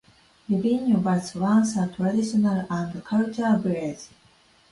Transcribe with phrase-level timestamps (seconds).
[0.49, 4.07] Livigno was once a traditional and cultural village.